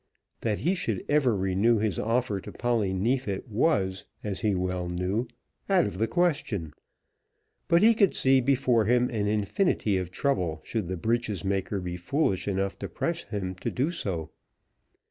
[0.39, 5.27] That he should ever renew his offer to Polly Neefit was, he well knew,
[5.69, 6.73] out of the question;
[7.67, 11.97] but he could see before him an infinity of trouble should the breeches maker be
[11.97, 14.31] foolish enough to press him to do so.